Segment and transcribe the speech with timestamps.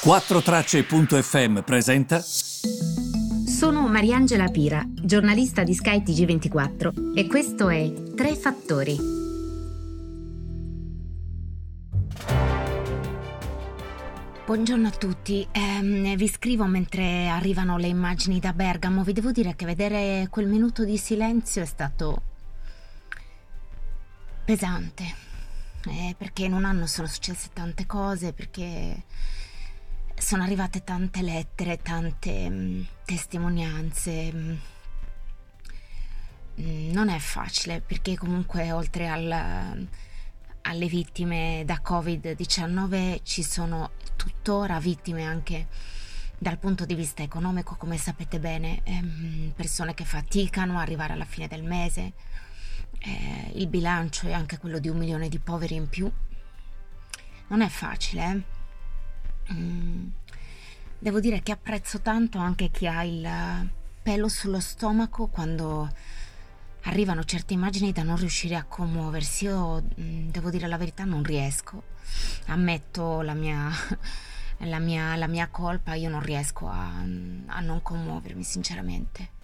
[0.00, 2.20] 4Tracce.fm presenta.
[2.20, 8.96] Sono Mariangela Pira, giornalista di Sky TG24 e questo è Tre Fattori.
[14.46, 19.02] Buongiorno a tutti, eh, vi scrivo mentre arrivano le immagini da Bergamo.
[19.02, 22.22] Vi devo dire che vedere quel minuto di silenzio è stato
[24.44, 25.02] pesante,
[25.86, 29.02] eh, perché in un anno sono successe tante cose, perché
[30.28, 34.30] sono arrivate tante lettere, tante mh, mm, testimonianze.
[34.30, 34.56] Mm.
[36.60, 39.88] mm, non è facile perché comunque oltre al,
[40.60, 45.66] alle vittime da Covid-19 ci sono tuttora vittime anche
[46.36, 51.24] dal punto di vista economico, come sapete bene, ehm, persone che faticano a arrivare alla
[51.24, 52.12] fine del mese.
[52.98, 56.12] Eh, il bilancio è anche quello di un milione di poveri in più.
[57.46, 58.56] Non è facile, eh?
[60.98, 63.70] Devo dire che apprezzo tanto anche chi ha il
[64.02, 65.90] pelo sullo stomaco quando
[66.82, 69.44] arrivano certe immagini da non riuscire a commuoversi.
[69.44, 71.82] Io mm, devo dire la verità, non riesco.
[72.46, 73.70] Ammetto la mia,
[74.58, 79.36] la mia, la mia colpa, io non riesco a, a non commuovermi, sinceramente.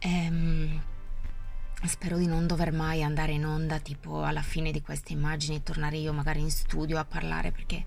[0.00, 0.80] Ehm,
[1.84, 5.96] spero di non dover mai andare in onda, tipo alla fine di queste immagini, tornare
[5.96, 7.86] io magari in studio a parlare perché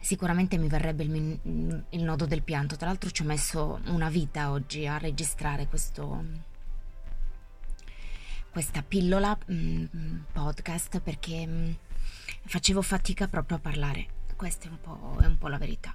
[0.00, 2.76] sicuramente mi verrebbe il, il, nodo del pianto.
[2.76, 6.24] Tra l'altro ci ho messo una vita oggi a registrare questo,
[8.50, 11.72] questa pillola mh, mm, podcast perché mh, mm,
[12.46, 14.06] facevo fatica proprio a parlare.
[14.36, 15.94] Questa è un, po', è un po' la verità.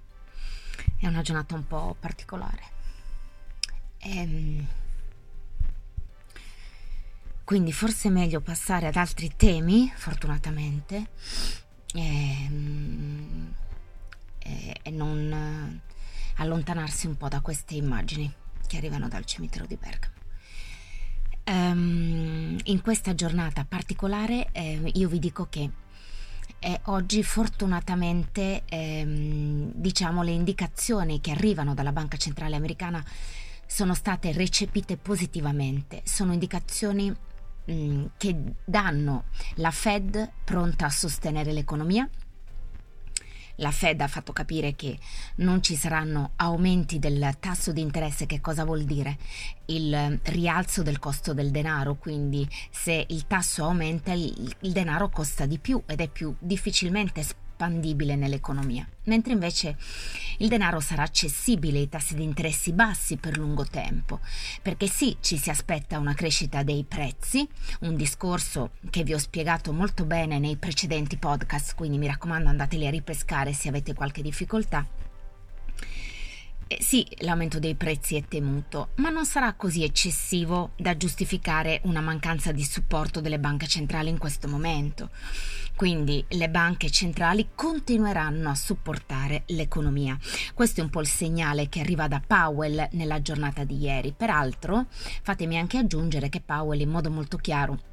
[0.97, 2.71] È una giornata un po' particolare.
[3.99, 4.67] Ehm,
[7.45, 11.07] quindi forse è meglio passare ad altri temi, fortunatamente.
[11.93, 13.53] Ehm,
[14.44, 18.31] e, e non eh, allontanarsi un po' da queste immagini
[18.67, 20.11] che arrivano dal cimitero di Bergamo.
[21.45, 25.69] Um, in questa giornata particolare eh, io vi dico che
[26.59, 33.03] eh, oggi fortunatamente ehm, diciamo le indicazioni che arrivano dalla Banca Centrale Americana
[33.66, 39.25] sono state recepite positivamente, sono indicazioni mh, mm, che danno
[39.56, 42.07] la Fed pronta a sostenere l'economia,
[43.58, 44.97] la Fed ha fatto capire che
[45.38, 49.18] non ci saranno aumenti del tasso di interesse, che cosa vuol dire?
[49.66, 55.46] Il rialzo del costo del denaro, quindi se il tasso aumenta il, il denaro costa
[55.46, 59.78] di più ed è più difficilmente espandibile nell'economia, mentre invece
[60.40, 64.19] il denaro sarà accessibile ai tassi di interessi bassi per lungo tempo,
[64.62, 67.47] perché sì, ci si aspetta una crescita dei prezzi,
[67.81, 72.88] un discorso che vi ho spiegato molto bene nei precedenti podcast, quindi mi raccomando andateli
[72.88, 74.85] a ripescare se avete qualche difficoltà.
[76.73, 82.01] Eh, sì, l'aumento dei prezzi è temuto, ma non sarà così eccessivo da giustificare una
[82.01, 85.11] mancanza di supporto delle banche centrali in questo momento.
[85.75, 90.17] Quindi le banche centrali continueranno a supportare l'economia.
[90.56, 94.11] Questo è un po' il segnale che arriva da Powell nella giornata di ieri.
[94.16, 97.91] Peraltro, fatemi anche aggiungere che Powell in modo molto chiaro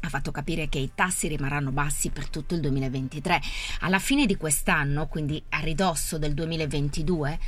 [0.00, 3.40] ha fatto capire che i tassi rimarranno bassi per tutto il 2023.
[3.80, 7.38] Alla fine di quest'anno, quindi a ridosso del 2022, eh,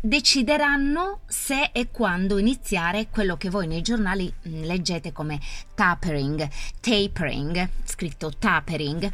[0.00, 5.40] decideranno se e quando iniziare quello che voi nei giornali mm, leggete come
[5.74, 6.48] tapering,
[6.80, 9.12] tapering, scritto tapering,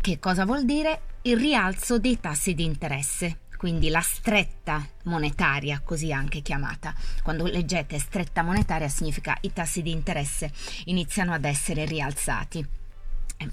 [0.00, 1.00] che cosa vuol dire?
[1.22, 6.94] Il rialzo dei tassi di interesse quindi la stretta monetaria, così anche chiamata.
[7.24, 10.52] Quando leggete stretta monetaria significa i tassi di interesse
[10.84, 12.77] iniziano ad essere rialzati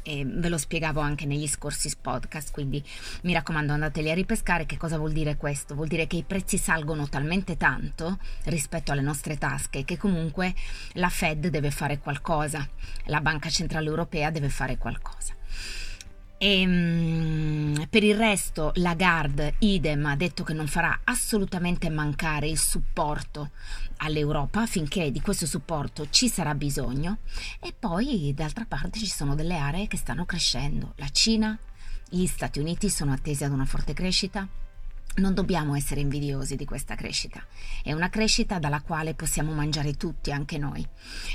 [0.03, 2.83] e ve lo spiegavo anche negli scorsi podcast, quindi
[3.23, 4.65] mi raccomando andateli a ripescare.
[4.65, 5.75] Che cosa vuol dire questo?
[5.75, 10.53] Vuol dire che i prezzi salgono talmente tanto rispetto alle nostre tasche che comunque
[10.93, 12.67] la Fed deve fare qualcosa,
[13.05, 15.33] la Banca Centrale Europea deve fare qualcosa.
[16.37, 17.44] Ehm,
[17.89, 23.51] per il resto Lagarde, idem, ha detto che non farà assolutamente mancare il supporto
[23.97, 24.65] all'Europa.
[24.65, 27.19] Finché di questo supporto ci sarà bisogno.
[27.59, 30.93] E poi d'altra parte ci sono delle aree che stanno crescendo.
[30.97, 31.57] La Cina,
[32.09, 34.47] gli Stati Uniti sono attesi ad una forte crescita,
[35.15, 37.43] non dobbiamo essere invidiosi di questa crescita.
[37.83, 40.85] È una crescita dalla quale possiamo mangiare tutti, anche noi.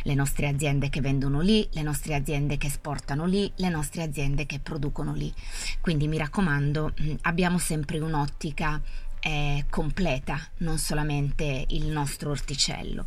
[0.02, 4.46] Le nostre aziende che vendono lì, le nostre aziende che esportano lì, le nostre aziende
[4.46, 5.32] che producono lì.
[5.80, 8.80] Quindi mi raccomando, mm, abbiamo sempre un'ottica
[9.20, 13.06] eh, completa, non solamente il nostro orticello.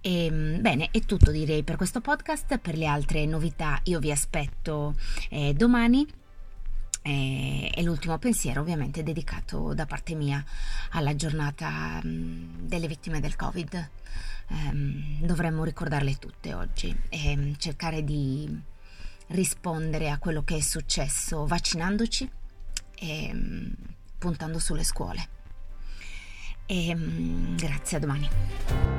[0.00, 2.58] E, ehm, bene, è tutto direi per questo podcast.
[2.58, 4.96] Per le altre novità io vi aspetto
[5.28, 6.06] eh, domani
[7.08, 10.44] E, e, l'ultimo pensiero ovviamente dedicato da parte mia
[10.90, 13.90] alla giornata mh, delle vittime del Covid.
[14.48, 18.60] Ehm, dovremmo ricordarle tutte oggi e cercare di
[19.28, 22.30] rispondere a quello che è successo vaccinandoci
[22.96, 23.72] e mh,
[24.18, 25.28] puntando sulle scuole.
[26.66, 26.94] E,
[27.56, 28.97] grazie, a domani.